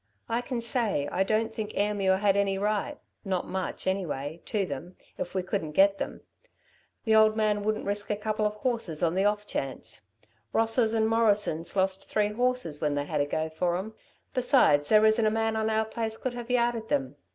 [0.27, 4.95] I can say, I don't think Ayrmuir had any right not much anyway to them,
[5.19, 6.21] if we couldn't get them.
[7.03, 10.07] The old man wouldn't risk a couple of horses on the off chance.
[10.53, 13.93] Rosses and Morrisons lost three horses when they had a go for 'em,
[14.33, 17.17] besides there isn't a man on our place could have yarded them.